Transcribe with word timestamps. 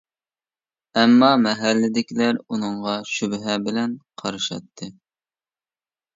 ئەمما، 1.01 1.29
مەھەللىدىكىلەر 1.41 2.39
ئۇنىڭغا 2.39 2.97
شۈبھە 3.11 3.59
بىلەن 3.69 3.95
قارىشاتتى. 4.25 4.91